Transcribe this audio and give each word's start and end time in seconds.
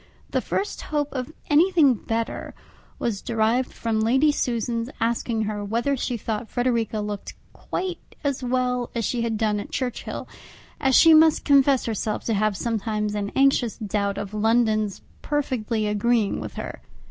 The 0.31 0.41
first 0.41 0.81
hope 0.81 1.13
of 1.13 1.31
anything 1.47 1.93
better 1.93 2.55
was 2.97 3.21
derived 3.21 3.71
from 3.71 3.99
Lady 4.01 4.31
Susan's 4.31 4.89
asking 4.99 5.43
her 5.43 5.63
whether 5.63 5.95
she 5.95 6.17
thought 6.17 6.49
Frederica 6.49 7.01
looked 7.01 7.35
quite 7.53 7.99
as 8.23 8.41
well 8.41 8.89
as 8.95 9.05
she 9.05 9.21
had 9.21 9.37
done 9.37 9.59
at 9.59 9.69
Churchhill, 9.69 10.27
as 10.79 10.95
she 10.95 11.13
must 11.13 11.45
confess 11.45 11.85
herself 11.85 12.23
to 12.23 12.33
have 12.33 12.57
sometimes 12.57 13.13
an 13.13 13.31
anxious 13.35 13.77
doubt 13.77 14.17
of 14.17 14.33
London's 14.33 15.01
perfectly 15.21 15.85
agreeing 15.85 16.39
with 16.39 16.55
her. 16.55 16.81